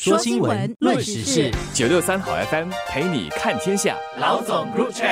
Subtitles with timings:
[0.00, 3.96] 说新闻，论时事，九六三好 FM 陪你看天下。
[4.20, 5.08] 老总入场。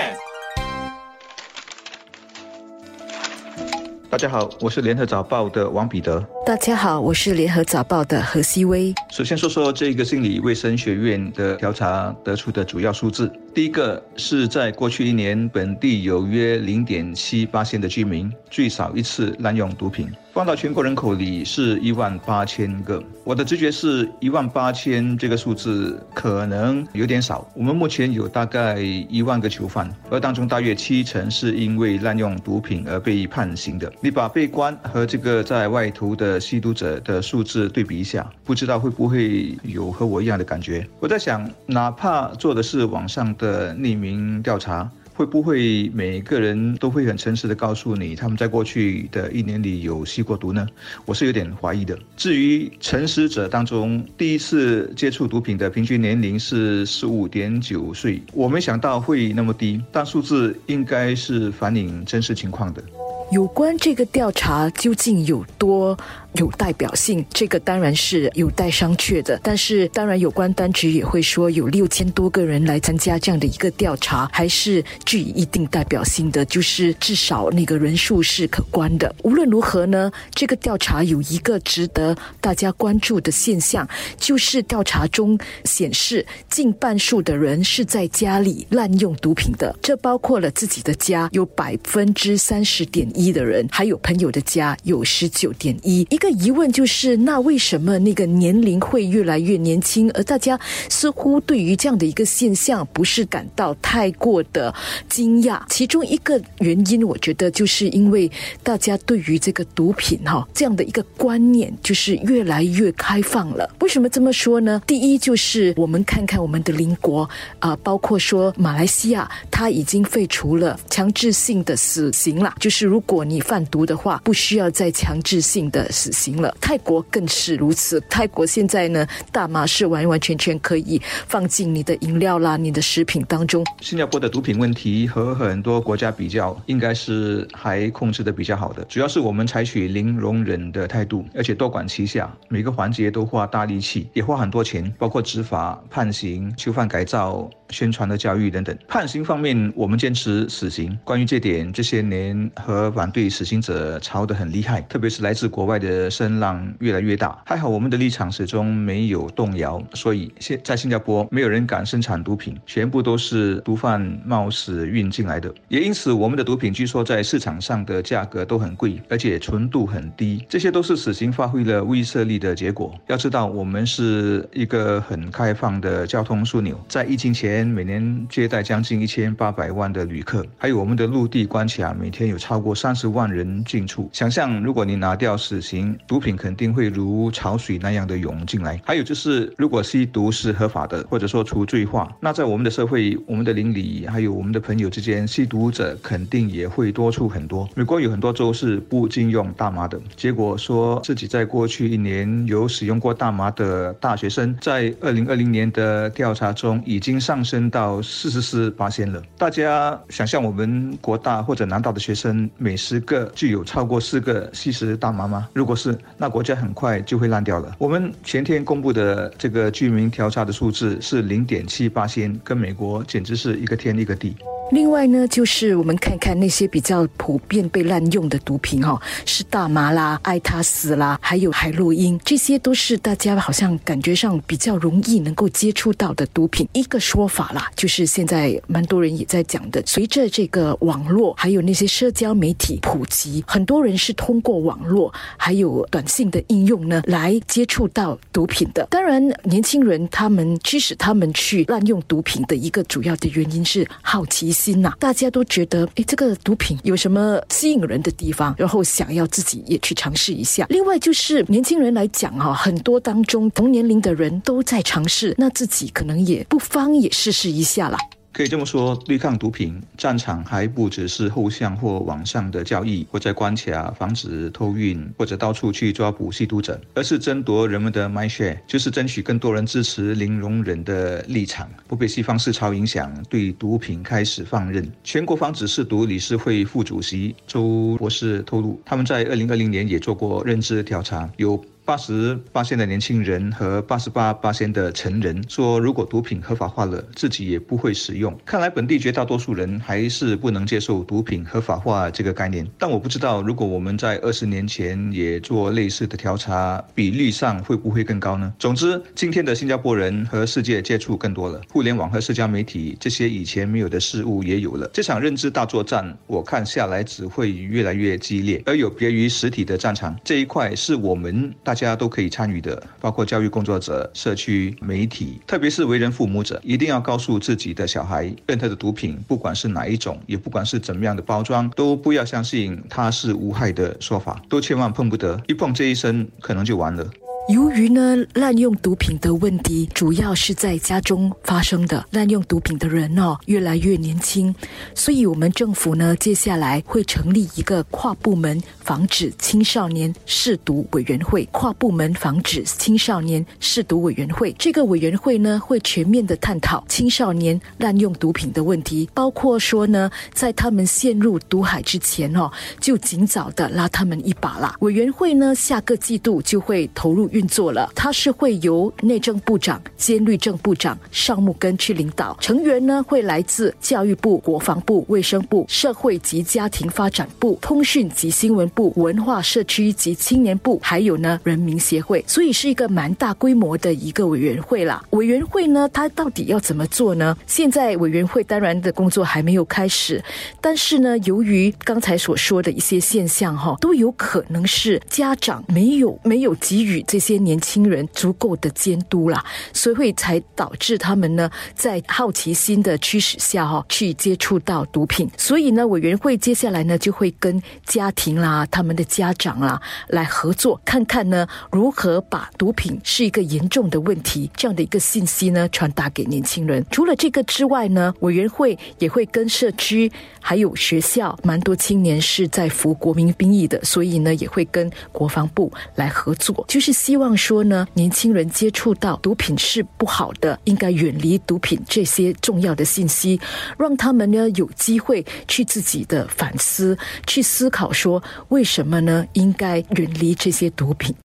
[4.09, 6.25] 大家好，我是联合早报的王彼得。
[6.47, 8.95] 大家好，我是联合早报的何希薇。
[9.11, 13.29] 首先说说这个心理卫生学院的调查得出的主要数字。
[13.57, 20.13] 第一个是在过去一年，本地有约零点七八线的居民最少一次滥用毒品。
[20.35, 27.51] 放到全国人口里是一万八千个，我的直觉是一万八千这个数字可能有点少。
[27.55, 33.91] 我们目前有大概一万个囚犯，而当中大约七成是因为滥用毒品而被判刑的。
[34.03, 40.87] 你把被关和这个在外头的吸毒者的数字对比一下，不知道会不会有和我一样的感觉？
[41.01, 44.91] 我在想，哪怕做的是网上的的匿名调查。
[45.17, 50.67] 会不会每个人都会很诚实的告诉你，他们在过去的一年里有吸过毒呢？
[51.07, 51.99] 我是有点怀疑的。
[52.19, 62.85] 至于诚实者当中，第一次接触毒品的平均年龄是十五点九岁，我没想到会那么低，但数字应该是反映真实情况的。
[63.31, 65.97] 有关这个调查究竟有多？
[66.37, 69.41] 有代表性，这个当然是有待商榷的。
[69.43, 79.15] 但是，当然有关当局也会说，有六千多个人来参加这样的一个调查，还是具一定代表性的，就是至少那个人数是可观的。
[79.23, 83.89] 无论如何呢，这个调查有一个值得大家关注的现象，
[84.19, 89.75] 就是调查中显示，近半数的人是在家里滥用毒品的。
[89.81, 96.37] 这包括了自己的家，有百分之三十点一的人，还有朋友的家，有十九点一一个。
[96.37, 100.11] 疑问就是，那为什么那个年龄会越来越年轻？
[100.13, 104.75] 而大家似乎对于这样的一个现象，不是感到太过的
[105.09, 105.63] 惊讶。
[105.69, 108.31] 其中一个原因，我觉得就是因为
[108.63, 113.75] 大家对于这个毒品哈这样的一个观念，就是越来越开放了。
[113.81, 114.83] 为什么这么说呢？
[114.87, 117.27] 第一，就是我们看看我们的邻国
[117.61, 126.11] 啊，包括说马来西亚，它已经废除了强制性的死刑了，就是如如果你贩毒的话，不需要再强制性的死。
[126.11, 128.01] 刑了，泰国更是如此。
[128.11, 133.65] 泰国现在呢，大麻是完完全全可以放进你的饮料啦、你的食品当中。
[133.81, 138.83] 新加坡的毒品问题和很多国家比较，应该是还控制的比较好的。
[138.87, 147.49] 主要是我们采取零容忍的态度，而且多管齐下，每个环节都花大力气，也花很多钱，包括执法、判刑、囚犯改造。
[147.71, 150.97] 宣传的教育等等，判刑方面，我们坚持死刑。
[151.05, 157.41] 关于这点，这些年和反对死刑者吵得很厉害，特别是来自国外的声浪越来越大。
[157.45, 165.53] 还好我们的立场始终没有动摇，所以现在新加坡没有人敢生产毒品，全部都是毒贩冒死运进来的。
[165.69, 170.45] 也因此，我们的毒品据说在市场上的价格都很贵，而且纯度很低。
[170.49, 172.95] 这些都是死刑发挥了威慑力的结果。
[173.07, 177.56] 要知道，我们是一个很开放的交通枢纽，在疫情前。
[177.65, 184.11] 每年接待将近一千八百万的旅客，还有我们的陆地关卡，每天有超过三十万人进出。
[184.13, 188.81] 想象，如果你拿掉死刑，毒品肯定会如潮水那样的涌进来。
[188.85, 197.69] 还有就是，如果吸毒是合法的，或者说除罪化，那在我们的社会、我们的邻里，还有我们的朋友之间，吸毒者肯定也会多出很多。
[197.77, 207.46] 美国有很多州是不禁用大麻的，结果说自己在过去一年有使用过大麻的大学生，在二零二零年的调查中已经上。
[207.47, 209.23] 升到四十四八仙了。
[209.39, 215.49] 大家想象我们国大或者南大的学生每十个就有超过四个吸食大麻吗？
[215.55, 217.77] 如果是，那国家很快就会烂掉了。
[217.79, 224.35] 我们前天公布的这个居民调查的数字是零点七八仙，跟美国简直是一个天一个地。
[224.73, 236.69] 另外呢，就是我们看看那些比较普遍被滥用的毒品哈，是大麻啦、艾他斯啦，还有海洛因，这些都是大家好像感觉上比较容易能够接触到的毒品。
[236.73, 248.85] 一个说法啦，就是现在蛮多人也在讲的，随着这个网络还有那些社交媒体普及，很多人是通过网络还有短信的应用呢来接触到毒品的。
[248.91, 254.56] 当然，年轻人他们驱使他们去滥用毒品的一个主要的原因是好奇。
[254.57, 260.67] 心呐，大家都觉得，哎，这个毒品有什么吸引人的地方，然后想要自己也去尝试一下。
[260.71, 267.99] 另外就是年轻人来讲哈，很多当中同年龄的人都在尝试，那自己可能也不妨也试试一下啦。
[268.37, 284.87] 可以这么说，对抗毒品战场还不只是后巷或网上的交易，或在关卡防止偷运，或者到处去抓捕吸毒者，而是争夺人们的 my share，就是争取更多人支持零容忍的立场，不被西方思潮影响，对毒品开始放任。
[285.03, 291.59] 全国防止试毒理事会副主席周博士透露，他们在二零二零年也做过认知调查，有。
[291.87, 298.37] 八十八线的年轻人和八十八八线的成人说，如果毒品合法化了，自己也不会使用。
[298.45, 302.67] 看来本地绝大多数人还是不能接受毒品合法化这个概念。
[302.77, 308.53] 但我不知道，如果我们在二十年前也做类似的调查，比例上会不会更高呢？
[308.59, 314.91] 总之，今天的新加坡人和世界接触更多了，互联网和社交媒体这些以前没有的事物也有了。
[314.93, 318.61] 这场认知大作战，我看下来只会越来越激烈。
[318.67, 337.07] 而有别于实体的战场，这一块是我们大家都可以参与的，包括教育工作者、社区媒体，特别是为人父母者，一定要告诉自己的小孩，任何的毒品，不管是哪一种，也不管是怎么样的包装，都不要相信它是无害的说法，都千万碰不得，一碰这一生可能就完了。
[337.49, 344.53] 由于呢，滥用毒品的问题主要是在家中发生的，滥用毒品的人哦越来越年轻，
[344.97, 351.49] 所以我们政府呢接下来会成立一个跨部门防止青少年试毒委员会。
[351.53, 362.51] 跨部门防止青少年试毒委员会这个委员会呢会全面的探讨青少年滥用毒品的问题，包括说呢，在他们陷入毒海之前哦，
[362.81, 364.75] 就尽早的拉他们一把啦。
[364.81, 367.31] 委员会呢下个季度就会投入。
[367.37, 385.05] 运作了，它是会由内政部长兼律政部长尚木根去领导，成员呢会来自教育部、国防部、卫生部、社会及家庭发展部、通讯及新闻部、文化社区及青年部，还有呢人民协会，所以是一个蛮大规模的一个委员会啦。
[385.11, 387.37] 委员会呢，它到底要怎么做呢？
[387.47, 390.25] 现在委员会当然的工作还没有开始，
[390.63, 397.21] 但是呢，由于刚才所说的一些现象哈，都有可能是家长没有没有给予这。
[397.27, 405.29] 些年轻人足够的监督啦，所以会才导致他们呢在好奇心的驱使下哈去接触到毒品。
[405.37, 416.87] 所以呢，委员会接下来呢就会跟家庭啦、他们的家长啦来合作，看看呢如何把毒品是一个严重的问题这样的一个信息呢传达给年轻人。
[416.93, 427.16] 除了这个之外呢，委员会也会跟社区还有学校，蛮多青年是在服国民兵役的，所以呢也会跟国防部来合作，就是希。
[427.17, 433.41] 希望说呢，年轻人接触到毒品是不好的，应该远离毒品这些重要的信息，
[433.79, 436.95] 让他们呢有机会去自己的反思，
[437.27, 441.17] 去思考说为什么呢应该远离这些毒品。